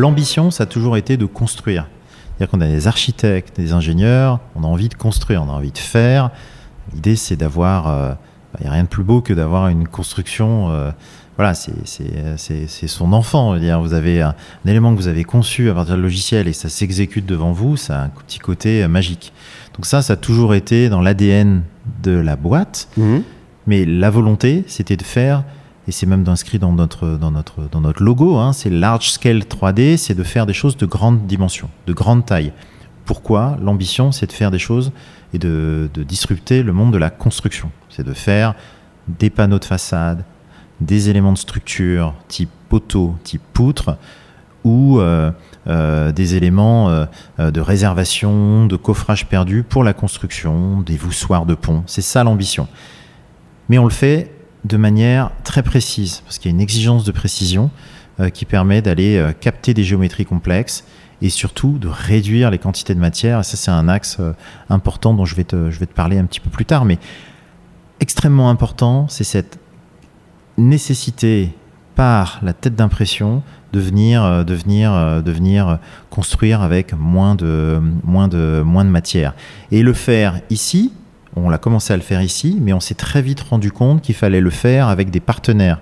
l'ambition, 0.00 0.50
ça 0.50 0.64
a 0.64 0.66
toujours 0.66 0.96
été 0.96 1.16
de 1.16 1.26
construire. 1.26 1.86
C'est-à-dire 2.38 2.50
qu'on 2.50 2.60
a 2.60 2.66
des 2.66 2.88
architectes, 2.88 3.60
des 3.60 3.72
ingénieurs, 3.72 4.40
on 4.56 4.64
a 4.64 4.66
envie 4.66 4.88
de 4.88 4.94
construire, 4.94 5.42
on 5.42 5.48
a 5.48 5.52
envie 5.52 5.72
de 5.72 5.78
faire. 5.78 6.30
L'idée, 6.94 7.16
c'est 7.16 7.36
d'avoir. 7.36 7.88
euh, 7.88 8.12
Il 8.58 8.62
n'y 8.64 8.68
a 8.68 8.72
rien 8.72 8.82
de 8.82 8.88
plus 8.88 9.04
beau 9.04 9.20
que 9.20 9.32
d'avoir 9.32 9.68
une 9.68 9.86
construction. 9.86 10.70
euh, 10.70 10.90
voilà, 11.36 11.54
c'est- 11.54 12.86
son 12.88 13.12
enfant. 13.12 13.56
dire, 13.56 13.80
vous 13.80 13.94
avez 13.94 14.20
un, 14.22 14.30
un 14.30 14.68
élément 14.70 14.92
que 14.92 14.96
vous 15.00 15.06
avez 15.08 15.22
conçu 15.24 15.70
à 15.70 15.74
partir 15.74 15.96
de 15.96 16.00
logiciel 16.02 16.48
et 16.48 16.52
ça 16.52 16.68
s'exécute 16.68 17.24
devant 17.26 17.52
vous, 17.52 17.76
ça 17.76 18.00
a 18.00 18.04
un 18.04 18.08
petit 18.08 18.38
côté 18.40 18.82
euh, 18.82 18.88
magique. 18.88 19.32
Donc 19.76 19.86
ça, 19.86 20.02
ça 20.02 20.14
a 20.14 20.16
toujours 20.16 20.54
été 20.54 20.88
dans 20.88 21.00
l'ADN 21.00 21.62
de 22.02 22.10
la 22.10 22.34
boîte. 22.36 22.88
Mhm. 22.96 23.22
Mais 23.66 23.84
la 23.84 24.10
volonté, 24.10 24.64
c'était 24.66 24.96
de 24.96 25.04
faire, 25.04 25.44
et 25.88 25.92
c'est 25.92 26.06
même 26.06 26.24
inscrit 26.28 26.58
dans 26.58 26.72
notre, 26.72 27.16
dans 27.16 27.30
notre, 27.30 27.68
dans 27.70 27.80
notre 27.80 28.02
logo, 28.02 28.36
hein, 28.36 28.52
c'est 28.52 28.70
large 28.70 29.10
scale 29.10 29.40
3D, 29.40 29.96
c'est 29.96 30.14
de 30.14 30.22
faire 30.22 30.46
des 30.46 30.52
choses 30.52 30.76
de 30.76 30.86
grande 30.86 31.26
dimension, 31.26 31.70
de 31.86 31.92
grande 31.92 32.26
taille. 32.26 32.52
Pourquoi? 33.04 33.56
L'ambition, 33.62 34.12
c'est 34.12 34.26
de 34.26 34.32
faire 34.32 34.50
des 34.50 34.58
choses 34.58 34.92
et 35.32 35.38
de, 35.38 35.90
de 35.92 36.02
disrupter 36.02 36.62
le 36.62 36.72
monde 36.72 36.92
de 36.92 36.98
la 36.98 37.10
construction. 37.10 37.70
C'est 37.88 38.04
de 38.04 38.12
faire 38.12 38.54
des 39.08 39.30
panneaux 39.30 39.58
de 39.58 39.64
façade, 39.64 40.24
des 40.80 41.10
éléments 41.10 41.32
de 41.32 41.38
structure 41.38 42.14
type 42.28 42.50
poteau, 42.68 43.16
type 43.24 43.42
poutre, 43.52 43.96
ou 44.64 45.00
euh, 45.00 45.30
euh, 45.66 46.12
des 46.12 46.36
éléments 46.36 46.88
euh, 46.90 47.50
de 47.50 47.60
réservation, 47.60 48.66
de 48.66 48.76
coffrage 48.76 49.26
perdu 49.26 49.62
pour 49.62 49.84
la 49.84 49.92
construction, 49.92 50.80
des 50.80 50.96
voussoirs 50.96 51.46
de 51.46 51.54
pont. 51.54 51.82
C'est 51.86 52.02
ça 52.02 52.24
l'ambition. 52.24 52.68
Mais 53.68 53.78
on 53.78 53.84
le 53.84 53.90
fait 53.90 54.32
de 54.64 54.76
manière 54.76 55.30
très 55.44 55.62
précise, 55.62 56.22
parce 56.24 56.38
qu'il 56.38 56.50
y 56.50 56.54
a 56.54 56.56
une 56.56 56.60
exigence 56.60 57.04
de 57.04 57.12
précision 57.12 57.70
euh, 58.20 58.28
qui 58.28 58.44
permet 58.44 58.82
d'aller 58.82 59.16
euh, 59.16 59.32
capter 59.32 59.72
des 59.72 59.84
géométries 59.84 60.26
complexes 60.26 60.84
et 61.22 61.30
surtout 61.30 61.78
de 61.78 61.88
réduire 61.88 62.50
les 62.50 62.58
quantités 62.58 62.94
de 62.94 63.00
matière. 63.00 63.40
Et 63.40 63.42
ça, 63.42 63.56
c'est 63.56 63.70
un 63.70 63.88
axe 63.88 64.18
euh, 64.20 64.32
important 64.68 65.14
dont 65.14 65.24
je 65.24 65.34
vais, 65.34 65.44
te, 65.44 65.84
parler 65.94 66.18
un 66.18 66.26
petit 66.26 66.40
peu 66.40 66.50
plus 66.50 66.66
tard. 66.66 66.84
Mais 66.84 66.98
extrêmement 68.00 68.50
important, 68.50 69.06
c'est 69.08 69.24
cette 69.24 69.58
nécessité 70.58 71.54
par 71.94 72.40
la 72.42 72.52
tête 72.52 72.74
d'impression 72.74 73.42
de 73.72 73.80
venir, 73.80 74.44
de 74.44 74.54
venir, 74.54 75.22
de 75.22 75.30
venir 75.30 75.78
construire 76.08 76.60
avec 76.60 76.92
moins 76.92 77.36
de 77.36 77.80
matière. 78.84 79.34
Et 79.70 79.82
le 79.82 79.92
faire 79.92 80.40
ici, 80.50 80.92
on 81.36 81.48
l'a 81.48 81.58
commencé 81.58 81.92
à 81.92 81.96
le 81.96 82.02
faire 82.02 82.22
ici, 82.22 82.58
mais 82.60 82.72
on 82.72 82.80
s'est 82.80 82.94
très 82.94 83.22
vite 83.22 83.40
rendu 83.40 83.70
compte 83.72 84.02
qu'il 84.02 84.14
fallait 84.14 84.40
le 84.40 84.50
faire 84.50 84.88
avec 84.88 85.10
des 85.10 85.20
partenaires. 85.20 85.80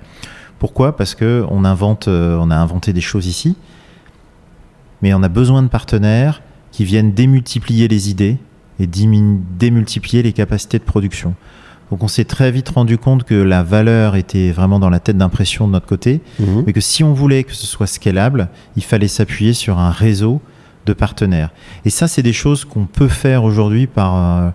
Pourquoi? 0.58 0.96
Parce 0.96 1.14
que 1.14 1.44
on 1.50 1.64
invente, 1.64 2.08
euh, 2.08 2.36
on 2.40 2.50
a 2.50 2.56
inventé 2.56 2.92
des 2.92 3.00
choses 3.00 3.26
ici, 3.26 3.56
mais 5.02 5.14
on 5.14 5.22
a 5.22 5.28
besoin 5.28 5.62
de 5.62 5.68
partenaires 5.68 6.42
qui 6.72 6.84
viennent 6.84 7.12
démultiplier 7.12 7.88
les 7.88 8.10
idées 8.10 8.36
et 8.80 8.86
démultiplier 8.86 10.22
les 10.22 10.32
capacités 10.32 10.78
de 10.78 10.84
production. 10.84 11.34
Donc 11.90 12.02
on 12.02 12.08
s'est 12.08 12.26
très 12.26 12.50
vite 12.50 12.68
rendu 12.68 12.98
compte 12.98 13.24
que 13.24 13.34
la 13.34 13.62
valeur 13.62 14.14
était 14.16 14.50
vraiment 14.52 14.78
dans 14.78 14.90
la 14.90 15.00
tête 15.00 15.16
d'impression 15.16 15.66
de 15.66 15.72
notre 15.72 15.86
côté, 15.86 16.20
Mhm. 16.38 16.64
mais 16.66 16.72
que 16.74 16.80
si 16.80 17.02
on 17.02 17.14
voulait 17.14 17.44
que 17.44 17.54
ce 17.54 17.66
soit 17.66 17.86
scalable, 17.86 18.48
il 18.76 18.84
fallait 18.84 19.08
s'appuyer 19.08 19.54
sur 19.54 19.78
un 19.78 19.90
réseau 19.90 20.42
de 20.84 20.92
partenaires. 20.92 21.50
Et 21.84 21.90
ça, 21.90 22.06
c'est 22.06 22.22
des 22.22 22.32
choses 22.34 22.64
qu'on 22.64 22.84
peut 22.84 23.08
faire 23.08 23.42
aujourd'hui 23.44 23.86
par, 23.86 24.16
euh, 24.16 24.50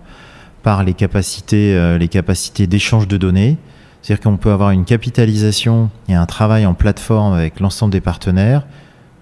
par 0.64 0.82
les 0.82 0.94
capacités, 0.94 1.76
euh, 1.76 1.98
les 1.98 2.08
capacités 2.08 2.66
d'échange 2.66 3.06
de 3.06 3.16
données. 3.16 3.58
C'est-à-dire 4.02 4.24
qu'on 4.24 4.36
peut 4.36 4.50
avoir 4.50 4.70
une 4.70 4.84
capitalisation 4.84 5.90
et 6.08 6.14
un 6.14 6.26
travail 6.26 6.66
en 6.66 6.74
plateforme 6.74 7.34
avec 7.34 7.60
l'ensemble 7.60 7.92
des 7.92 8.00
partenaires 8.00 8.66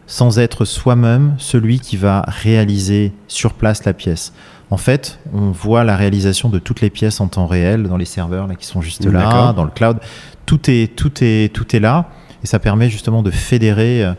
sans 0.06 0.38
être 0.38 0.64
soi-même 0.64 1.34
celui 1.38 1.80
qui 1.80 1.96
va 1.96 2.24
réaliser 2.26 3.12
sur 3.28 3.54
place 3.54 3.84
la 3.84 3.92
pièce. 3.92 4.32
En 4.70 4.76
fait, 4.76 5.18
on 5.32 5.50
voit 5.50 5.84
la 5.84 5.96
réalisation 5.96 6.48
de 6.48 6.58
toutes 6.58 6.80
les 6.80 6.90
pièces 6.90 7.20
en 7.20 7.28
temps 7.28 7.46
réel 7.46 7.84
dans 7.84 7.96
les 7.96 8.04
serveurs 8.04 8.46
là, 8.46 8.54
qui 8.54 8.66
sont 8.66 8.80
juste 8.80 9.04
là, 9.04 9.52
dans 9.52 9.64
le 9.64 9.70
cloud. 9.70 9.98
Tout 10.46 10.70
est, 10.70 10.94
tout, 10.96 11.12
est, 11.22 11.52
tout 11.52 11.76
est 11.76 11.80
là 11.80 12.08
et 12.42 12.46
ça 12.46 12.58
permet 12.58 12.88
justement 12.88 13.22
de 13.22 13.30
fédérer 13.30 14.04
euh, 14.04 14.14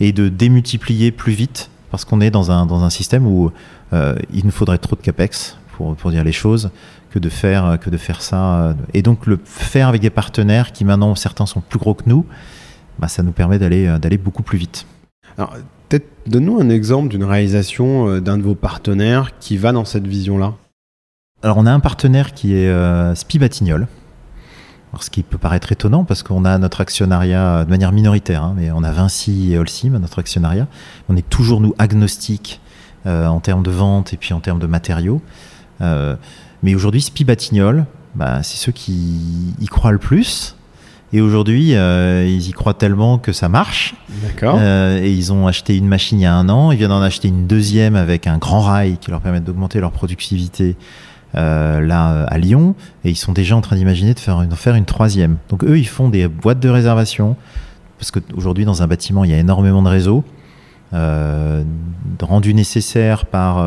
et 0.00 0.12
de 0.12 0.28
démultiplier 0.28 1.10
plus 1.10 1.32
vite 1.32 1.70
parce 1.90 2.04
qu'on 2.04 2.20
est 2.20 2.30
dans 2.30 2.50
un, 2.50 2.66
dans 2.66 2.82
un 2.82 2.90
système 2.90 3.26
où 3.26 3.52
euh, 3.92 4.14
il 4.32 4.44
nous 4.44 4.50
faudrait 4.50 4.78
trop 4.78 4.96
de 4.96 5.02
capex 5.02 5.56
pour, 5.76 5.94
pour 5.96 6.10
dire 6.10 6.24
les 6.24 6.32
choses 6.32 6.70
que 7.10 7.18
de 7.18 7.28
faire, 7.28 7.78
que 7.80 7.90
de 7.90 7.96
faire 7.96 8.20
ça. 8.20 8.74
Et 8.92 9.02
donc 9.02 9.26
le 9.26 9.38
faire 9.44 9.88
avec 9.88 10.00
des 10.00 10.10
partenaires 10.10 10.72
qui 10.72 10.84
maintenant 10.84 11.14
certains 11.14 11.46
sont 11.46 11.60
plus 11.60 11.78
gros 11.78 11.94
que 11.94 12.04
nous, 12.06 12.26
bah, 12.98 13.08
ça 13.08 13.22
nous 13.22 13.32
permet 13.32 13.58
d'aller 13.58 13.86
euh, 13.86 13.98
d'aller 13.98 14.18
beaucoup 14.18 14.42
plus 14.42 14.58
vite. 14.58 14.86
Alors, 15.36 15.54
peut-être 15.88 16.06
donne-nous 16.26 16.60
un 16.60 16.68
exemple 16.68 17.08
d'une 17.08 17.24
réalisation 17.24 18.08
euh, 18.08 18.20
d'un 18.20 18.38
de 18.38 18.42
vos 18.42 18.54
partenaires 18.54 19.38
qui 19.38 19.56
va 19.56 19.72
dans 19.72 19.84
cette 19.84 20.06
vision-là. 20.06 20.54
Alors 21.42 21.58
on 21.58 21.66
a 21.66 21.72
un 21.72 21.80
partenaire 21.80 22.32
qui 22.32 22.54
est 22.54 22.68
euh, 22.68 23.14
Spi 23.14 23.38
Batignolles. 23.38 23.86
Alors, 24.94 25.02
ce 25.02 25.10
qui 25.10 25.24
peut 25.24 25.38
paraître 25.38 25.72
étonnant 25.72 26.04
parce 26.04 26.22
qu'on 26.22 26.44
a 26.44 26.56
notre 26.56 26.80
actionnariat 26.80 27.56
euh, 27.56 27.64
de 27.64 27.70
manière 27.70 27.90
minoritaire, 27.90 28.44
hein, 28.44 28.54
mais 28.56 28.70
on 28.70 28.84
a 28.84 28.92
Vinci 28.92 29.52
et 29.52 29.58
Holcim, 29.58 29.90
notre 29.98 30.20
actionnariat. 30.20 30.68
On 31.08 31.16
est 31.16 31.28
toujours 31.28 31.60
nous 31.60 31.74
agnostiques 31.78 32.60
euh, 33.04 33.26
en 33.26 33.40
termes 33.40 33.64
de 33.64 33.72
vente 33.72 34.12
et 34.12 34.16
puis 34.16 34.32
en 34.32 34.40
termes 34.40 34.60
de 34.60 34.68
matériaux. 34.68 35.20
Euh, 35.80 36.16
mais 36.62 36.74
aujourd'hui, 36.74 37.00
Spi 37.00 37.24
Batignolles, 37.24 37.86
bah, 38.14 38.42
c'est 38.42 38.56
ceux 38.56 38.72
qui 38.72 39.54
y 39.60 39.66
croient 39.66 39.92
le 39.92 39.98
plus. 39.98 40.56
Et 41.14 41.20
aujourd'hui, 41.20 41.76
euh, 41.76 42.26
ils 42.26 42.48
y 42.48 42.52
croient 42.52 42.74
tellement 42.74 43.18
que 43.18 43.32
ça 43.32 43.48
marche. 43.48 43.94
D'accord. 44.24 44.58
Euh, 44.58 45.00
et 45.00 45.12
ils 45.12 45.32
ont 45.32 45.46
acheté 45.46 45.76
une 45.76 45.86
machine 45.86 46.18
il 46.18 46.22
y 46.22 46.26
a 46.26 46.34
un 46.34 46.48
an. 46.48 46.72
Ils 46.72 46.78
viennent 46.78 46.90
d'en 46.90 47.02
acheter 47.02 47.28
une 47.28 47.46
deuxième 47.46 47.94
avec 47.94 48.26
un 48.26 48.36
grand 48.36 48.60
rail 48.60 48.98
qui 49.00 49.12
leur 49.12 49.20
permet 49.20 49.40
d'augmenter 49.40 49.78
leur 49.78 49.92
productivité 49.92 50.74
euh, 51.36 51.80
là 51.80 52.24
à 52.24 52.36
Lyon. 52.38 52.74
Et 53.04 53.10
ils 53.10 53.16
sont 53.16 53.32
déjà 53.32 53.54
en 53.54 53.60
train 53.60 53.76
d'imaginer 53.76 54.12
de 54.12 54.18
faire 54.18 54.42
une, 54.42 54.50
faire 54.56 54.74
une 54.74 54.86
troisième. 54.86 55.36
Donc 55.50 55.62
eux, 55.62 55.78
ils 55.78 55.86
font 55.86 56.08
des 56.08 56.26
boîtes 56.26 56.58
de 56.58 56.68
réservation. 56.68 57.36
Parce 57.96 58.10
qu'aujourd'hui, 58.10 58.64
dans 58.64 58.82
un 58.82 58.88
bâtiment, 58.88 59.22
il 59.22 59.30
y 59.30 59.34
a 59.34 59.38
énormément 59.38 59.82
de 59.82 59.88
réseaux. 59.88 60.24
Rendus 62.20 62.54
nécessaires 62.54 63.26
par 63.26 63.64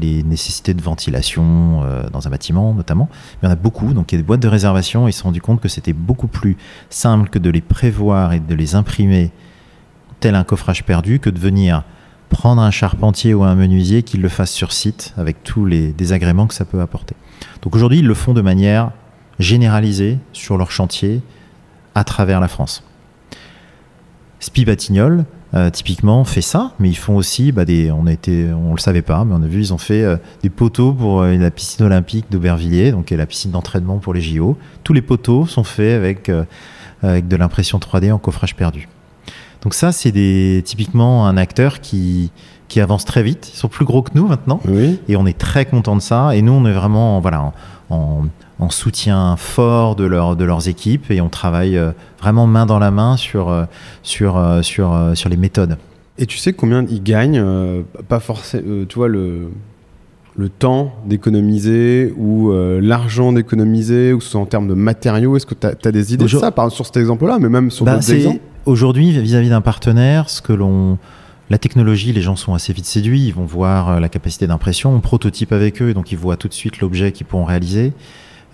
les 0.00 0.22
nécessités 0.22 0.74
de 0.74 0.82
ventilation 0.82 1.82
euh, 1.84 2.08
dans 2.10 2.26
un 2.26 2.30
bâtiment 2.30 2.74
notamment. 2.74 3.08
Mais 3.10 3.38
il 3.42 3.44
y 3.46 3.48
en 3.48 3.52
a 3.52 3.56
beaucoup, 3.56 3.92
donc 3.92 4.12
il 4.12 4.16
y 4.16 4.18
a 4.18 4.22
des 4.22 4.26
boîtes 4.26 4.40
de 4.40 4.48
réservation. 4.48 5.08
Ils 5.08 5.12
se 5.12 5.20
sont 5.20 5.28
rendus 5.28 5.40
compte 5.40 5.60
que 5.60 5.68
c'était 5.68 5.92
beaucoup 5.92 6.28
plus 6.28 6.56
simple 6.90 7.28
que 7.28 7.38
de 7.38 7.50
les 7.50 7.60
prévoir 7.60 8.32
et 8.32 8.40
de 8.40 8.54
les 8.54 8.74
imprimer 8.74 9.30
tel 10.20 10.34
un 10.34 10.44
coffrage 10.44 10.84
perdu 10.84 11.20
que 11.20 11.30
de 11.30 11.38
venir 11.38 11.84
prendre 12.28 12.60
un 12.60 12.70
charpentier 12.70 13.34
ou 13.34 13.44
un 13.44 13.54
menuisier 13.54 14.02
qui 14.02 14.18
le 14.18 14.28
fasse 14.28 14.50
sur 14.50 14.72
site 14.72 15.14
avec 15.16 15.44
tous 15.44 15.64
les 15.64 15.92
désagréments 15.92 16.46
que 16.46 16.54
ça 16.54 16.64
peut 16.64 16.80
apporter. 16.80 17.14
Donc 17.62 17.74
aujourd'hui, 17.74 18.00
ils 18.00 18.06
le 18.06 18.14
font 18.14 18.34
de 18.34 18.40
manière 18.40 18.90
généralisée 19.38 20.18
sur 20.32 20.56
leur 20.56 20.70
chantier 20.70 21.22
à 21.94 22.04
travers 22.04 22.40
la 22.40 22.48
France. 22.48 22.82
Spi 24.40 24.64
Batignolles, 24.64 25.24
euh, 25.54 25.70
typiquement, 25.70 26.24
fait 26.24 26.40
ça, 26.40 26.72
mais 26.78 26.88
ils 26.88 26.96
font 26.96 27.16
aussi, 27.16 27.52
bah, 27.52 27.64
des, 27.64 27.90
on, 27.90 28.06
a 28.06 28.12
été, 28.12 28.52
on 28.52 28.72
le 28.72 28.80
savait 28.80 29.02
pas, 29.02 29.24
mais 29.24 29.34
on 29.34 29.42
a 29.42 29.46
vu, 29.46 29.60
ils 29.60 29.72
ont 29.72 29.78
fait 29.78 30.02
euh, 30.02 30.16
des 30.42 30.50
poteaux 30.50 30.92
pour 30.92 31.22
euh, 31.22 31.36
la 31.36 31.50
piscine 31.50 31.86
olympique 31.86 32.26
d'Aubervilliers, 32.30 32.90
donc 32.90 33.10
la 33.10 33.26
piscine 33.26 33.52
d'entraînement 33.52 33.98
pour 33.98 34.12
les 34.12 34.20
JO. 34.20 34.58
Tous 34.82 34.92
les 34.92 35.02
poteaux 35.02 35.46
sont 35.46 35.64
faits 35.64 35.94
avec, 35.94 36.30
avec 37.02 37.28
de 37.28 37.36
l'impression 37.36 37.78
3D 37.78 38.12
en 38.12 38.18
coffrage 38.18 38.56
perdu. 38.56 38.88
Donc 39.62 39.74
ça, 39.74 39.92
c'est 39.92 40.12
des, 40.12 40.62
typiquement 40.64 41.26
un 41.26 41.36
acteur 41.36 41.80
qui, 41.80 42.30
qui 42.68 42.80
avance 42.80 43.04
très 43.04 43.22
vite. 43.22 43.50
Ils 43.54 43.56
sont 43.56 43.68
plus 43.68 43.84
gros 43.84 44.02
que 44.02 44.10
nous 44.14 44.26
maintenant. 44.26 44.60
Oui. 44.66 45.00
Et 45.08 45.16
on 45.16 45.26
est 45.26 45.38
très 45.38 45.64
content 45.64 45.96
de 45.96 46.02
ça. 46.02 46.34
Et 46.34 46.42
nous, 46.42 46.52
on 46.52 46.66
est 46.66 46.72
vraiment 46.72 47.20
voilà, 47.20 47.40
en, 47.40 47.52
en, 47.90 48.26
en 48.58 48.70
soutien 48.70 49.36
fort 49.36 49.96
de, 49.96 50.04
leur, 50.04 50.36
de 50.36 50.44
leurs 50.44 50.68
équipes 50.68 51.10
et 51.10 51.20
on 51.20 51.28
travaille 51.28 51.76
euh, 51.76 51.92
vraiment 52.20 52.46
main 52.46 52.66
dans 52.66 52.78
la 52.78 52.90
main 52.90 53.16
sur, 53.16 53.50
euh, 53.50 53.64
sur, 54.02 54.38
euh, 54.38 54.62
sur, 54.62 54.96
sur 55.14 55.28
les 55.28 55.36
méthodes. 55.36 55.76
Et 56.18 56.26
tu 56.26 56.38
sais 56.38 56.52
combien 56.52 56.84
ils 56.88 57.02
gagnent 57.02 57.42
euh, 57.42 57.82
Pas 58.08 58.20
forcément, 58.20 58.86
tu 58.88 58.94
vois, 58.94 59.08
le, 59.08 59.50
le 60.36 60.48
temps 60.48 60.94
d'économiser 61.04 62.14
ou 62.16 62.50
euh, 62.50 62.80
l'argent 62.80 63.32
d'économiser, 63.32 64.14
ou 64.14 64.20
en 64.34 64.46
termes 64.46 64.68
de 64.68 64.74
matériaux? 64.74 65.36
Est-ce 65.36 65.46
que 65.46 65.54
tu 65.54 65.66
as, 65.66 65.92
des 65.92 66.14
idées 66.14 66.24
de 66.24 66.28
ça, 66.28 66.50
par 66.50 66.70
sur 66.70 66.86
cet 66.86 66.96
exemple-là, 66.96 67.38
mais 67.38 67.50
même 67.50 67.70
sur 67.70 67.84
Bah, 67.84 67.94
d'autres 67.96 68.12
exemples 68.12 68.40
Aujourd'hui, 68.64 69.12
vis-à-vis 69.12 69.50
d'un 69.50 69.60
partenaire, 69.60 70.28
ce 70.28 70.40
que 70.40 70.52
l'on. 70.52 70.98
La 71.48 71.58
technologie, 71.58 72.12
les 72.12 72.22
gens 72.22 72.34
sont 72.34 72.54
assez 72.54 72.72
vite 72.72 72.86
séduits. 72.86 73.26
Ils 73.26 73.32
vont 73.34 73.44
voir 73.44 74.00
la 74.00 74.08
capacité 74.08 74.48
d'impression. 74.48 74.92
On 74.92 74.98
prototype 74.98 75.52
avec 75.52 75.80
eux, 75.80 75.94
donc 75.94 76.10
ils 76.10 76.18
voient 76.18 76.36
tout 76.36 76.48
de 76.48 76.52
suite 76.52 76.80
l'objet 76.80 77.12
qu'ils 77.12 77.26
pourront 77.26 77.44
réaliser. 77.44 77.92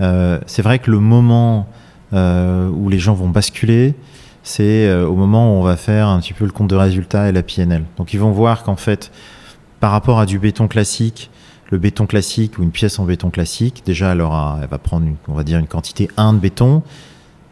Euh, 0.00 0.38
c'est 0.46 0.62
vrai 0.62 0.78
que 0.78 0.90
le 0.90 0.98
moment 0.98 1.68
euh, 2.12 2.68
où 2.68 2.88
les 2.88 2.98
gens 2.98 3.14
vont 3.14 3.28
basculer, 3.28 3.94
c'est 4.42 4.88
euh, 4.88 5.06
au 5.06 5.14
moment 5.14 5.54
où 5.54 5.60
on 5.60 5.62
va 5.62 5.76
faire 5.76 6.08
un 6.08 6.20
petit 6.20 6.32
peu 6.32 6.44
le 6.44 6.50
compte 6.50 6.68
de 6.68 6.76
résultat 6.76 7.28
et 7.28 7.32
la 7.32 7.42
PNL. 7.42 7.84
Donc 7.96 8.12
ils 8.14 8.20
vont 8.20 8.32
voir 8.32 8.64
qu'en 8.64 8.76
fait, 8.76 9.12
par 9.80 9.92
rapport 9.92 10.18
à 10.18 10.26
du 10.26 10.38
béton 10.38 10.68
classique, 10.68 11.30
le 11.70 11.78
béton 11.78 12.06
classique 12.06 12.58
ou 12.58 12.62
une 12.62 12.70
pièce 12.70 12.98
en 12.98 13.04
béton 13.04 13.30
classique, 13.30 13.82
déjà 13.86 14.12
elle, 14.12 14.20
elle 14.20 14.68
va 14.68 14.78
prendre, 14.78 15.06
une, 15.06 15.16
on 15.28 15.34
va 15.34 15.44
dire, 15.44 15.58
une 15.58 15.66
quantité 15.66 16.08
1 16.16 16.34
de 16.34 16.38
béton. 16.38 16.82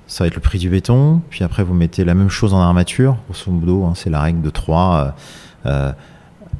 ça 0.06 0.24
va 0.24 0.28
être 0.28 0.34
le 0.34 0.40
prix 0.40 0.58
du 0.58 0.68
béton. 0.68 1.22
Puis 1.30 1.42
après, 1.42 1.62
vous 1.62 1.74
mettez 1.74 2.04
la 2.04 2.14
même 2.14 2.28
chose 2.28 2.52
en 2.52 2.60
armature. 2.60 3.16
Grosso 3.28 3.50
modo, 3.50 3.84
hein, 3.84 3.92
c'est 3.94 4.10
la 4.10 4.20
règle 4.20 4.42
de 4.42 4.50
3. 4.50 5.14
Euh, 5.66 5.92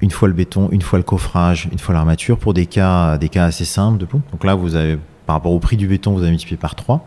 une 0.00 0.10
fois 0.10 0.28
le 0.28 0.34
béton, 0.34 0.68
une 0.70 0.82
fois 0.82 0.98
le 0.98 1.02
coffrage, 1.02 1.68
une 1.70 1.78
fois 1.78 1.94
l'armature, 1.94 2.38
pour 2.38 2.54
des 2.54 2.66
cas, 2.66 3.18
des 3.18 3.28
cas 3.28 3.44
assez 3.44 3.64
simples 3.64 3.98
de 3.98 4.06
Donc 4.06 4.44
là, 4.44 4.54
vous 4.54 4.74
avez, 4.76 4.98
par 5.30 5.36
rapport 5.36 5.52
au 5.52 5.60
prix 5.60 5.76
du 5.76 5.86
béton, 5.86 6.12
vous 6.12 6.22
avez 6.22 6.30
multiplié 6.30 6.56
par 6.56 6.74
3. 6.74 7.06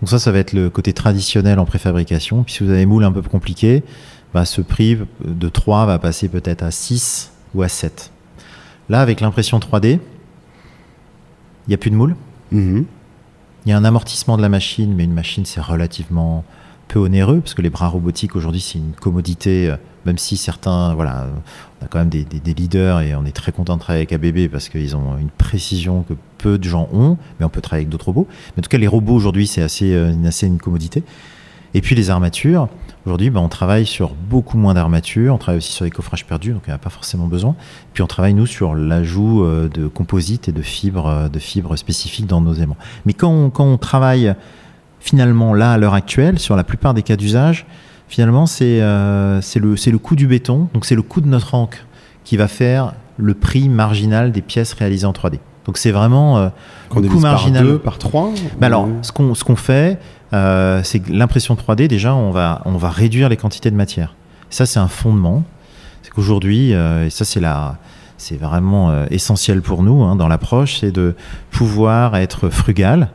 Donc 0.00 0.10
ça, 0.10 0.18
ça 0.18 0.30
va 0.30 0.40
être 0.40 0.52
le 0.52 0.68
côté 0.68 0.92
traditionnel 0.92 1.58
en 1.58 1.64
préfabrication. 1.64 2.42
Puis 2.42 2.52
si 2.52 2.62
vous 2.62 2.68
avez 2.68 2.84
moule 2.84 3.02
un 3.02 3.12
peu 3.12 3.22
compliqué, 3.22 3.82
bah, 4.34 4.44
ce 4.44 4.60
prix 4.60 4.98
de 5.24 5.48
3 5.48 5.86
va 5.86 5.98
passer 5.98 6.28
peut-être 6.28 6.62
à 6.62 6.70
6 6.70 7.32
ou 7.54 7.62
à 7.62 7.68
7. 7.68 8.12
Là, 8.90 9.00
avec 9.00 9.22
l'impression 9.22 9.58
3D, 9.58 9.92
il 9.92 9.98
n'y 11.68 11.72
a 11.72 11.78
plus 11.78 11.90
de 11.90 11.96
moule. 11.96 12.14
Mhm. 12.52 12.84
Il 13.64 13.70
y 13.70 13.72
a 13.72 13.78
un 13.78 13.86
amortissement 13.86 14.36
de 14.36 14.42
la 14.42 14.50
machine, 14.50 14.94
mais 14.94 15.04
une 15.04 15.14
machine, 15.14 15.46
c'est 15.46 15.62
relativement 15.62 16.44
peu 16.90 16.98
onéreux, 16.98 17.40
parce 17.40 17.54
que 17.54 17.62
les 17.62 17.70
bras 17.70 17.86
robotiques, 17.86 18.34
aujourd'hui, 18.34 18.60
c'est 18.60 18.78
une 18.78 18.92
commodité, 18.92 19.70
euh, 19.70 19.76
même 20.06 20.18
si 20.18 20.36
certains, 20.36 20.94
voilà, 20.94 21.28
on 21.80 21.84
a 21.84 21.88
quand 21.88 22.00
même 22.00 22.08
des, 22.08 22.24
leaders 22.52 23.00
et 23.00 23.14
on 23.14 23.24
est 23.24 23.32
très 23.32 23.52
content 23.52 23.76
de 23.76 23.80
travailler 23.80 24.06
avec 24.10 24.12
ABB 24.12 24.50
parce 24.50 24.68
qu'ils 24.68 24.96
ont 24.96 25.16
une 25.16 25.30
précision 25.30 26.02
que 26.02 26.14
peu 26.38 26.58
de 26.58 26.64
gens 26.64 26.88
ont, 26.92 27.16
mais 27.38 27.46
on 27.46 27.48
peut 27.48 27.60
travailler 27.60 27.84
avec 27.84 27.90
d'autres 27.90 28.06
robots. 28.06 28.26
Mais 28.56 28.60
en 28.60 28.62
tout 28.62 28.68
cas, 28.68 28.78
les 28.78 28.88
robots, 28.88 29.14
aujourd'hui, 29.14 29.46
c'est 29.46 29.62
assez, 29.62 29.94
euh, 29.94 30.12
assez 30.26 30.48
une 30.48 30.58
commodité. 30.58 31.04
Et 31.74 31.80
puis 31.80 31.94
les 31.94 32.10
armatures, 32.10 32.68
Aujourd'hui, 33.06 33.30
ben, 33.30 33.40
on 33.40 33.48
travaille 33.48 33.86
sur 33.86 34.12
beaucoup 34.12 34.58
moins 34.58 34.74
d'armatures, 34.74 35.32
on 35.32 35.38
travaille 35.38 35.56
aussi 35.56 35.72
sur 35.72 35.86
les 35.86 35.90
coffrages 35.90 36.26
perdus, 36.26 36.52
donc 36.52 36.64
il 36.66 36.70
n'y 36.70 36.74
a 36.74 36.78
pas 36.78 36.90
forcément 36.90 37.28
besoin. 37.28 37.56
Puis 37.94 38.02
on 38.02 38.06
travaille, 38.06 38.34
nous, 38.34 38.44
sur 38.44 38.74
l'ajout 38.74 39.42
euh, 39.42 39.70
de 39.70 39.88
composites 39.88 40.50
et 40.50 40.52
de 40.52 40.60
fibres, 40.60 41.30
de 41.30 41.38
fibres 41.38 41.76
spécifiques 41.76 42.26
dans 42.26 42.42
nos 42.42 42.52
aimants. 42.52 42.76
Mais 43.06 43.14
quand 43.14 43.30
on, 43.30 43.48
quand 43.48 43.64
on 43.64 43.78
travaille 43.78 44.34
finalement 45.00 45.54
là, 45.54 45.72
à 45.72 45.78
l'heure 45.78 45.94
actuelle, 45.94 46.38
sur 46.38 46.56
la 46.56 46.64
plupart 46.64 46.94
des 46.94 47.02
cas 47.02 47.16
d'usage, 47.16 47.66
finalement, 48.08 48.46
c'est 48.46 48.80
euh, 48.80 49.40
le, 49.56 49.74
le 49.74 49.98
coût 49.98 50.16
du 50.16 50.26
béton, 50.26 50.68
donc 50.74 50.84
c'est 50.84 50.94
le 50.94 51.02
coût 51.02 51.20
de 51.20 51.28
notre 51.28 51.54
encre 51.54 51.78
qui 52.24 52.36
va 52.36 52.48
faire 52.48 52.92
le 53.16 53.34
prix 53.34 53.68
marginal 53.68 54.32
des 54.32 54.42
pièces 54.42 54.72
réalisées 54.72 55.06
en 55.06 55.12
3D. 55.12 55.38
Donc 55.66 55.78
c'est 55.78 55.90
vraiment 55.90 56.38
euh, 56.38 56.48
le 56.94 57.08
coût 57.08 57.20
marginal. 57.20 57.64
Par 57.64 57.72
2, 57.72 57.78
par 57.78 57.98
3 57.98 58.30
ben 58.58 58.66
Alors, 58.66 58.88
ce 59.02 59.12
qu'on 59.12 59.34
ce 59.34 59.44
qu'on 59.44 59.56
fait, 59.56 59.98
euh, 60.32 60.80
c'est 60.82 61.06
l'impression 61.08 61.54
3D, 61.54 61.86
déjà, 61.86 62.14
on 62.14 62.30
va, 62.30 62.62
on 62.64 62.76
va 62.76 62.90
réduire 62.90 63.28
les 63.28 63.36
quantités 63.36 63.70
de 63.70 63.76
matière. 63.76 64.14
Ça, 64.48 64.66
c'est 64.66 64.80
un 64.80 64.88
fondement. 64.88 65.44
C'est 66.02 66.10
qu'aujourd'hui, 66.10 66.74
euh, 66.74 67.06
et 67.06 67.10
ça, 67.10 67.24
c'est 67.24 67.40
la. 67.40 67.78
C'est 68.16 68.36
vraiment 68.38 69.06
essentiel 69.06 69.62
pour 69.62 69.82
nous 69.82 70.02
hein, 70.02 70.14
dans 70.14 70.28
l'approche, 70.28 70.80
c'est 70.80 70.92
de 70.92 71.14
pouvoir 71.50 72.16
être 72.16 72.50
frugal 72.50 73.08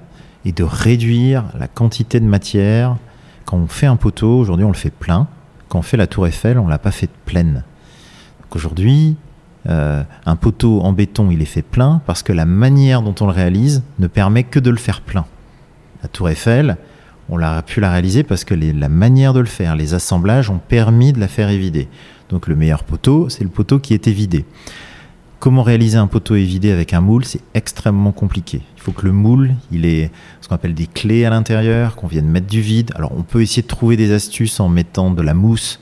et 0.45 0.51
de 0.51 0.63
réduire 0.63 1.45
la 1.59 1.67
quantité 1.67 2.19
de 2.19 2.25
matière. 2.25 2.97
Quand 3.45 3.57
on 3.57 3.67
fait 3.67 3.87
un 3.87 3.95
poteau, 3.97 4.39
aujourd'hui 4.39 4.65
on 4.65 4.71
le 4.71 4.75
fait 4.75 4.91
plein. 4.91 5.27
Quand 5.67 5.79
on 5.79 5.81
fait 5.81 5.97
la 5.97 6.07
tour 6.07 6.27
Eiffel, 6.27 6.59
on 6.59 6.67
l'a 6.67 6.77
pas 6.77 6.91
fait 6.91 7.09
pleine. 7.25 7.63
Aujourd'hui, 8.51 9.17
un 9.67 10.35
poteau 10.39 10.79
en 10.81 10.93
béton, 10.93 11.29
il 11.29 11.41
est 11.41 11.45
fait 11.45 11.61
plein 11.61 12.01
parce 12.05 12.23
que 12.23 12.31
la 12.31 12.45
manière 12.45 13.01
dont 13.01 13.15
on 13.19 13.25
le 13.25 13.33
réalise 13.33 13.83
ne 13.99 14.07
permet 14.07 14.43
que 14.43 14.59
de 14.59 14.69
le 14.69 14.77
faire 14.77 15.01
plein. 15.01 15.25
La 16.01 16.07
tour 16.07 16.29
Eiffel, 16.29 16.77
on 17.27 17.35
l'a 17.35 17.61
pu 17.63 17.81
la 17.81 17.91
réaliser 17.91 18.23
parce 18.23 18.45
que 18.45 18.53
la 18.53 18.87
manière 18.87 19.33
de 19.33 19.41
le 19.41 19.47
faire, 19.47 19.75
les 19.75 19.93
assemblages 19.93 20.49
ont 20.49 20.59
permis 20.59 21.11
de 21.11 21.19
la 21.19 21.27
faire 21.27 21.49
évider. 21.49 21.89
Donc 22.29 22.47
le 22.47 22.55
meilleur 22.55 22.83
poteau, 22.83 23.27
c'est 23.27 23.43
le 23.43 23.49
poteau 23.49 23.79
qui 23.79 23.93
était 23.93 24.11
vidé. 24.11 24.45
Comment 25.45 25.61
réaliser 25.61 25.99
un 25.99 26.07
poteau 26.07 26.33
évidé 26.33 26.71
avec 26.71 26.91
un 26.95 27.01
moule 27.01 27.23
C'est 27.23 27.41
extrêmement 27.53 28.11
compliqué. 28.11 28.63
Il 28.77 28.81
faut 28.81 28.91
que 28.91 29.05
le 29.05 29.11
moule, 29.11 29.53
il 29.71 29.85
ait 29.85 30.09
ce 30.41 30.47
qu'on 30.47 30.55
appelle 30.55 30.73
des 30.73 30.87
clés 30.87 31.23
à 31.23 31.29
l'intérieur, 31.29 31.95
qu'on 31.95 32.07
vienne 32.07 32.25
mettre 32.25 32.47
du 32.47 32.61
vide. 32.61 32.91
Alors 32.95 33.11
on 33.15 33.21
peut 33.21 33.43
essayer 33.43 33.61
de 33.61 33.67
trouver 33.67 33.95
des 33.95 34.11
astuces 34.11 34.59
en 34.59 34.69
mettant 34.69 35.11
de 35.11 35.21
la 35.21 35.35
mousse, 35.35 35.79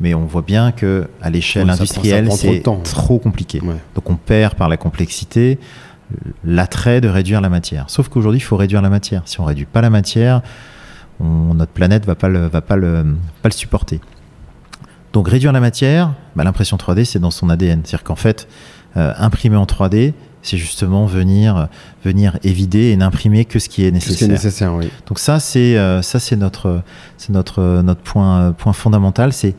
mais 0.00 0.14
on 0.14 0.24
voit 0.24 0.42
bien 0.42 0.72
que 0.72 1.06
à 1.22 1.30
l'échelle 1.30 1.70
industrielle, 1.70 2.28
c'est 2.32 2.64
trop, 2.82 3.20
compliqué. 3.20 3.60
Donc 3.94 4.10
on 4.10 4.16
perd 4.16 4.56
par 4.56 4.68
la 4.68 4.76
complexité 4.76 5.60
l'attrait 6.44 7.00
de 7.00 7.06
réduire 7.06 7.40
la 7.40 7.50
matière. 7.50 7.90
Sauf 7.90 8.08
qu'aujourd'hui, 8.08 8.40
il 8.40 8.44
faut 8.44 8.56
réduire 8.56 8.82
la 8.82 8.90
matière. 8.90 9.22
Si 9.26 9.40
on 9.40 9.44
réduit 9.44 9.64
pas 9.64 9.80
la 9.80 9.90
matière, 9.90 10.42
notre 11.20 11.70
planète 11.70 12.04
va 12.04 12.16
pas 12.16 12.28
le, 12.28 12.48
va 12.48 12.62
pas 12.62 12.74
le, 12.74 13.14
pas 13.42 13.48
le 13.48 13.54
supporter. 13.54 14.00
Donc 15.12 15.28
réduire 15.28 15.52
la 15.52 15.60
matière, 15.60 16.14
bah, 16.34 16.42
l'impression 16.42 16.76
3D, 16.76 17.04
c'est 17.04 17.20
dans 17.20 17.30
son 17.30 17.48
ADN. 17.48 17.82
C'est-à-dire 17.84 18.02
qu'en 18.02 18.16
fait, 18.16 18.48
imprimer 18.96 19.56
en 19.56 19.64
3D, 19.64 20.12
c'est 20.44 20.58
justement 20.58 21.06
venir, 21.06 21.68
venir 22.04 22.38
évider 22.44 22.90
et 22.90 22.96
n'imprimer 22.96 23.44
que 23.44 23.58
ce 23.58 23.68
qui 23.68 23.84
est 23.84 23.90
nécessaire. 23.90 24.28
nécessaire 24.28 24.74
oui. 24.74 24.90
Donc 25.06 25.18
ça, 25.18 25.40
c'est 25.40 25.76
euh, 25.76 26.02
ça, 26.02 26.20
c'est 26.20 26.36
notre, 26.36 26.82
c'est 27.16 27.32
notre, 27.32 27.82
notre 27.82 28.02
point, 28.02 28.52
point 28.52 28.74
fondamental, 28.74 29.32
c'est 29.32 29.54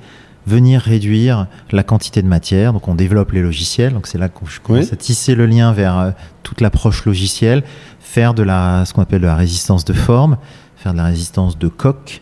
venir 0.47 0.79
réduire 0.79 1.47
la 1.71 1.83
quantité 1.83 2.21
de 2.21 2.27
matière. 2.27 2.71
Donc 2.71 2.87
on 2.87 2.93
développe 2.93 3.31
les 3.31 3.41
logiciels. 3.41 3.93
Donc 3.93 4.05
c'est 4.05 4.19
là 4.19 4.29
que 4.29 4.45
je 4.47 4.59
commence 4.61 4.93
à 4.93 4.95
tisser 4.95 5.33
le 5.33 5.47
lien 5.47 5.73
vers 5.73 5.97
euh, 5.97 6.11
toute 6.43 6.61
l'approche 6.61 7.05
logicielle, 7.05 7.63
faire 7.99 8.35
de 8.35 8.43
la, 8.43 8.85
ce 8.85 8.93
qu'on 8.93 9.01
appelle 9.01 9.21
de 9.21 9.27
la 9.27 9.35
résistance 9.35 9.85
de 9.85 9.93
forme, 9.93 10.37
faire 10.77 10.93
de 10.93 10.97
la 10.97 11.05
résistance 11.05 11.57
de 11.57 11.67
coque 11.67 12.21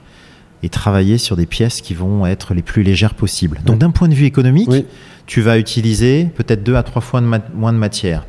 et 0.63 0.69
travailler 0.69 1.18
sur 1.18 1.36
des 1.36 1.45
pièces 1.45 1.81
qui 1.81 1.94
vont 1.94 2.25
être 2.25 2.54
les 2.54 2.62
plus 2.62 2.83
légères 2.83 3.13
possibles. 3.13 3.60
Donc 3.65 3.77
d'un 3.77 3.92
point 3.92 4.07
de 4.07 4.13
vue 4.13 4.25
économique, 4.25 4.71
tu 5.25 5.42
vas 5.42 5.60
utiliser 5.60 6.25
peut-être 6.36 6.63
deux 6.63 6.75
à 6.75 6.83
trois 6.83 7.01
fois 7.01 7.21
moins 7.21 7.74
de 7.74 7.77
matière. 7.77 8.25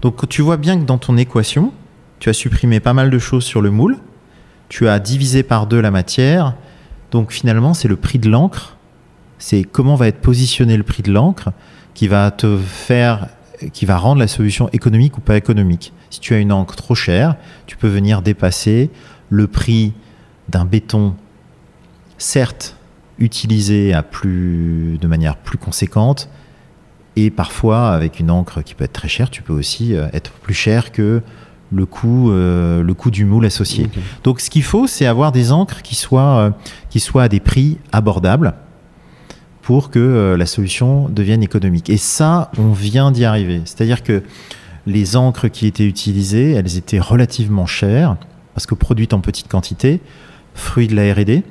Donc 0.00 0.28
tu 0.28 0.42
vois 0.42 0.56
bien 0.56 0.78
que 0.78 0.84
dans 0.84 0.98
ton 0.98 1.16
équation, 1.16 1.72
tu 2.18 2.30
as 2.30 2.32
supprimé 2.32 2.80
pas 2.80 2.94
mal 2.94 3.10
de 3.10 3.18
choses 3.18 3.44
sur 3.44 3.60
le 3.60 3.70
moule, 3.70 3.98
tu 4.68 4.88
as 4.88 4.98
divisé 4.98 5.42
par 5.42 5.66
deux 5.66 5.80
la 5.80 5.90
matière, 5.90 6.54
donc 7.10 7.32
finalement 7.32 7.74
c'est 7.74 7.88
le 7.88 7.96
prix 7.96 8.18
de 8.18 8.28
l'encre, 8.30 8.76
c'est 9.38 9.62
comment 9.62 9.94
va 9.94 10.08
être 10.08 10.20
positionné 10.20 10.76
le 10.76 10.82
prix 10.82 11.02
de 11.02 11.12
l'encre 11.12 11.50
qui 11.92 12.08
va 12.08 12.30
te 12.30 12.56
faire 12.56 13.28
qui 13.72 13.86
va 13.86 13.96
rendre 13.96 14.20
la 14.20 14.26
solution 14.26 14.68
économique 14.72 15.16
ou 15.16 15.20
pas 15.20 15.36
économique. 15.36 15.92
Si 16.10 16.20
tu 16.20 16.34
as 16.34 16.38
une 16.38 16.52
encre 16.52 16.76
trop 16.76 16.94
chère, 16.94 17.36
tu 17.66 17.76
peux 17.76 17.88
venir 17.88 18.20
dépasser 18.20 18.90
le 19.30 19.46
prix 19.46 19.92
d'un 20.48 20.64
béton, 20.64 21.14
certes 22.18 22.76
utilisé 23.18 23.92
à 23.92 24.02
plus, 24.02 24.98
de 25.00 25.06
manière 25.06 25.36
plus 25.36 25.58
conséquente, 25.58 26.28
et 27.16 27.30
parfois 27.30 27.90
avec 27.90 28.18
une 28.18 28.30
encre 28.30 28.62
qui 28.62 28.74
peut 28.74 28.84
être 28.84 28.92
très 28.92 29.08
chère, 29.08 29.30
tu 29.30 29.42
peux 29.42 29.52
aussi 29.52 29.94
euh, 29.94 30.08
être 30.12 30.32
plus 30.32 30.54
cher 30.54 30.90
que 30.90 31.22
le 31.72 31.86
coût, 31.86 32.30
euh, 32.30 32.82
le 32.82 32.94
coût 32.94 33.10
du 33.10 33.24
moule 33.24 33.46
associé. 33.46 33.88
Donc 34.22 34.40
ce 34.40 34.50
qu'il 34.50 34.62
faut, 34.62 34.86
c'est 34.86 35.06
avoir 35.06 35.32
des 35.32 35.52
encres 35.52 35.82
qui 35.82 35.94
soient, 35.94 36.38
euh, 36.38 36.50
qui 36.90 37.00
soient 37.00 37.24
à 37.24 37.28
des 37.28 37.40
prix 37.40 37.78
abordables 37.92 38.54
pour 39.62 39.90
que 39.90 40.36
la 40.38 40.44
solution 40.44 41.08
devienne 41.08 41.42
économique. 41.42 41.88
Et 41.88 41.96
ça, 41.96 42.50
on 42.58 42.72
vient 42.72 43.10
d'y 43.10 43.24
arriver. 43.24 43.62
C'est-à-dire 43.64 44.02
que 44.02 44.22
les 44.86 45.16
encres 45.16 45.50
qui 45.50 45.66
étaient 45.66 45.86
utilisées, 45.86 46.52
elles 46.52 46.76
étaient 46.76 47.00
relativement 47.00 47.64
chères 47.64 48.18
parce 48.52 48.66
que 48.66 48.74
produite 48.74 49.14
en 49.14 49.20
petite 49.20 49.48
quantité, 49.48 50.00
fruit 50.54 50.86
de 50.86 50.94
la 50.94 51.14
R&D. 51.14 51.42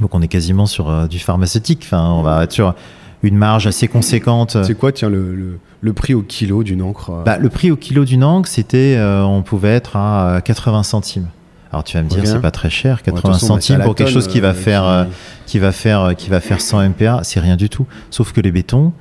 Donc 0.00 0.14
on 0.14 0.22
est 0.22 0.28
quasiment 0.28 0.66
sur 0.66 0.90
euh, 0.90 1.06
du 1.06 1.18
pharmaceutique. 1.18 1.82
Enfin, 1.84 2.10
on 2.10 2.22
va 2.22 2.44
être 2.44 2.52
sur 2.52 2.74
une 3.22 3.36
marge 3.36 3.66
assez 3.66 3.88
conséquente. 3.88 4.56
C'est 4.62 4.76
quoi, 4.76 4.92
tiens, 4.92 5.10
le, 5.10 5.58
le, 5.80 5.92
prix 5.92 6.14
au 6.14 6.22
kilo 6.22 6.62
d'une 6.62 6.82
encre 6.82 7.10
euh 7.10 7.24
bah, 7.24 7.38
Le 7.38 7.48
prix 7.48 7.70
au 7.70 7.76
kilo 7.76 8.04
d'une 8.04 8.22
encre, 8.22 8.48
c'était, 8.48 8.96
euh, 8.96 9.22
on 9.24 9.42
pouvait 9.42 9.74
être 9.74 9.96
à 9.96 10.40
80 10.44 10.84
centimes. 10.84 11.28
Alors 11.72 11.84
tu 11.84 11.96
vas 11.96 12.02
me 12.02 12.08
dire, 12.08 12.26
c'est 12.26 12.40
pas 12.40 12.50
très 12.50 12.70
cher, 12.70 13.02
80 13.02 13.34
centimes 13.34 13.80
pour 13.82 13.94
quelque 13.94 14.10
chose 14.10 14.28
qui 14.28 14.40
va 14.40 14.54
faire, 14.54 15.06
qui 15.46 15.58
va 15.58 15.70
faire, 15.70 16.14
qui 16.16 16.30
va 16.30 16.40
faire 16.40 16.62
100 16.62 16.90
MPa, 16.90 17.20
c'est 17.24 17.40
rien 17.40 17.56
du 17.56 17.68
tout. 17.68 17.86
Sauf 18.10 18.32
que 18.32 18.40
les 18.40 18.50
bétons, 18.50 18.92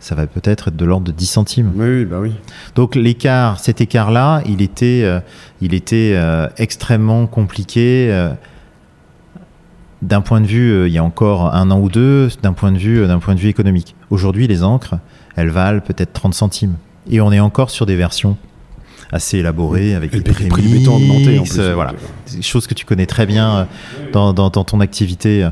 ça 0.00 0.16
va 0.16 0.26
peut-être 0.26 0.68
être 0.68 0.76
de 0.76 0.84
l'ordre 0.84 1.06
de 1.06 1.12
10 1.12 1.24
centimes. 1.24 1.72
Oui, 1.76 2.04
bah 2.04 2.16
oui. 2.20 2.32
Donc 2.74 2.96
l'écart, 2.96 3.60
cet 3.60 3.80
écart-là, 3.80 4.42
il 4.44 4.60
était, 4.60 5.08
il 5.60 5.72
était 5.72 6.20
extrêmement 6.56 7.28
compliqué. 7.28 8.10
Euh, 10.06 10.08
d'un 10.08 10.20
point 10.20 10.40
de 10.40 10.46
vue, 10.46 10.86
il 10.86 10.92
y 10.92 10.98
a 10.98 11.04
encore 11.04 11.54
un 11.54 11.70
an 11.70 11.80
ou 11.80 11.88
deux, 11.88 12.28
d'un 12.42 12.52
point 12.52 12.72
de 12.72 12.78
vue, 12.78 13.06
d'un 13.06 13.18
point 13.18 13.34
de 13.34 13.40
vue 13.40 13.48
économique. 13.48 13.94
Aujourd'hui, 14.10 14.46
les 14.46 14.62
encres, 14.62 14.94
elles 15.36 15.50
valent 15.50 15.80
peut-être 15.80 16.12
30 16.12 16.34
centimes. 16.34 16.76
Et 17.10 17.20
on 17.20 17.32
est 17.32 17.40
encore 17.40 17.70
sur 17.70 17.86
des 17.86 17.96
versions 17.96 18.36
assez 19.12 19.38
élaborées 19.38 19.94
avec 19.94 20.10
des 20.10 20.20
prix 20.20 20.48
de 20.48 20.88
augmentés 20.88 21.38
en 21.38 21.44
plus. 21.44 21.60
voilà, 21.74 21.92
des 22.34 22.42
choses 22.42 22.66
que 22.66 22.74
tu 22.74 22.84
connais 22.84 23.06
très 23.06 23.24
bien 23.24 23.68
dans, 24.12 24.32
dans 24.32 24.50
ton 24.50 24.80
activité. 24.80 25.48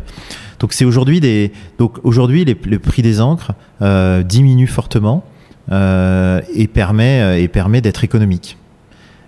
Donc 0.59 0.73
c'est 0.73 0.85
aujourd'hui 0.85 1.21
des 1.21 1.53
donc 1.79 1.99
aujourd'hui 2.05 2.45
le 2.45 2.79
prix 2.79 3.03
des 3.03 3.21
encres 3.21 3.53
euh, 3.83 4.23
diminue 4.23 4.67
fortement 4.67 5.25
euh, 5.73 6.41
et 6.55 6.69
permet 6.69 7.21
euh, 7.21 7.39
et 7.39 7.49
permet 7.49 7.81
d'être 7.81 8.05
économique. 8.05 8.57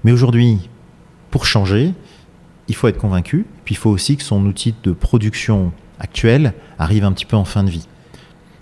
Mais 0.04 0.12
aujourd'hui, 0.12 0.58
pour 1.30 1.46
changer, 1.46 1.92
il 2.68 2.74
faut 2.74 2.88
être 2.88 2.98
convaincu. 2.98 3.46
Puis 3.64 3.74
il 3.74 3.78
faut 3.78 3.90
aussi 3.90 4.16
que 4.16 4.22
son 4.22 4.44
outil 4.46 4.74
de 4.82 4.92
production 4.92 5.72
actuel 5.98 6.54
arrive 6.78 7.04
un 7.04 7.12
petit 7.12 7.26
peu 7.26 7.36
en 7.36 7.44
fin 7.44 7.64
de 7.64 7.70
vie. 7.70 7.86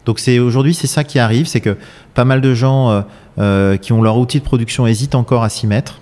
Donc 0.05 0.19
c'est 0.19 0.39
aujourd'hui 0.39 0.75
c'est 0.75 0.87
ça 0.87 1.03
qui 1.03 1.19
arrive, 1.19 1.47
c'est 1.47 1.61
que 1.61 1.77
pas 2.13 2.25
mal 2.25 2.41
de 2.41 2.55
gens 2.55 3.05
qui 3.81 3.93
ont 3.93 4.03
leur 4.03 4.19
outil 4.19 4.39
de 4.39 4.45
production 4.45 4.87
hésitent 4.87 5.15
encore 5.15 5.43
à 5.43 5.49
s'y 5.49 5.67
mettre. 5.67 6.01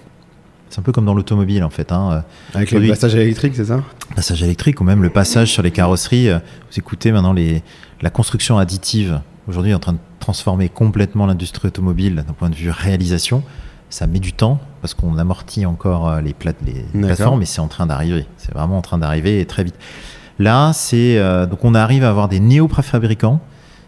C'est 0.68 0.80
un 0.80 0.82
peu 0.82 0.92
comme 0.92 1.04
dans 1.04 1.14
l'automobile 1.14 1.62
en 1.64 1.70
fait. 1.70 1.92
Hein. 1.92 2.24
Avec 2.54 2.72
le 2.72 2.88
passage 2.88 3.14
électrique, 3.14 3.52
c'est 3.54 3.66
ça? 3.66 3.82
Passage 4.16 4.42
électrique 4.42 4.80
ou 4.80 4.84
même 4.84 5.02
le 5.02 5.10
passage 5.10 5.52
sur 5.52 5.62
les 5.62 5.70
carrosseries. 5.70 6.30
Vous 6.30 6.78
écoutez 6.78 7.12
maintenant 7.12 7.32
les, 7.32 7.62
la 8.00 8.10
construction 8.10 8.58
additive. 8.58 9.20
Aujourd'hui, 9.48 9.72
est 9.72 9.74
en 9.74 9.80
train 9.80 9.92
de 9.94 9.98
transformer 10.20 10.68
complètement 10.68 11.26
l'industrie 11.26 11.68
automobile 11.68 12.24
d'un 12.26 12.32
point 12.32 12.48
de 12.48 12.54
vue 12.54 12.70
réalisation. 12.70 13.42
Ça 13.92 14.06
met 14.06 14.20
du 14.20 14.32
temps 14.32 14.58
parce 14.80 14.94
qu'on 14.94 15.18
amortit 15.18 15.66
encore 15.66 16.08
euh, 16.08 16.20
les, 16.22 16.32
plates, 16.32 16.56
les 16.64 16.82
plateformes, 16.98 17.40
mais 17.40 17.44
c'est 17.44 17.60
en 17.60 17.68
train 17.68 17.84
d'arriver. 17.84 18.24
C'est 18.38 18.54
vraiment 18.54 18.78
en 18.78 18.80
train 18.80 18.96
d'arriver 18.96 19.38
et 19.38 19.44
très 19.44 19.64
vite. 19.64 19.74
Là, 20.38 20.72
c'est 20.72 21.18
euh, 21.18 21.44
donc 21.44 21.62
on 21.62 21.74
arrive 21.74 22.02
à 22.02 22.08
avoir 22.08 22.28
des 22.28 22.40
néo-préfabricants 22.40 23.38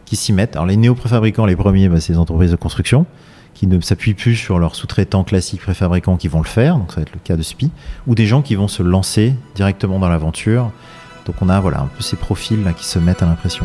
qui 0.04 0.16
s'y 0.16 0.34
mettent. 0.34 0.56
Alors 0.56 0.66
les 0.66 0.76
néo-préfabricants, 0.76 1.46
les 1.46 1.56
premiers, 1.56 1.88
bah, 1.88 2.00
c'est 2.00 2.12
les 2.12 2.18
entreprises 2.18 2.50
de 2.50 2.56
construction 2.56 3.06
qui 3.54 3.66
ne 3.66 3.80
s'appuient 3.80 4.12
plus 4.12 4.37
sur 4.37 4.58
leurs 4.58 4.75
sous-traitants 4.75 5.25
classiques 5.25 5.62
préfabricants 5.62 6.18
qui 6.18 6.28
vont 6.28 6.42
le 6.42 6.49
faire, 6.49 6.76
donc 6.76 6.90
ça 6.90 6.96
va 6.96 7.02
être 7.02 7.14
le 7.14 7.20
cas 7.25 7.37
de 7.37 7.42
SPI, 7.42 7.70
ou 8.06 8.14
des 8.14 8.26
gens 8.26 8.42
qui 8.42 8.56
vont 8.56 8.68
se 8.68 8.82
lancer 8.82 9.34
directement 9.54 9.99
dans 9.99 10.11
l'aventure. 10.11 10.70
Donc 11.25 11.37
on 11.40 11.49
a 11.49 11.61
voilà 11.61 11.80
un 11.80 11.87
peu 11.87 12.02
ces 12.02 12.16
profils 12.16 12.62
là 12.62 12.75
qui 12.75 12.84
se 12.84 12.99
mettent 12.99 13.23
à 13.23 13.26
l'impression. 13.26 13.64